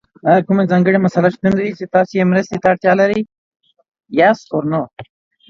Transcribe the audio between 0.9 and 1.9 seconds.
مسله شتون لري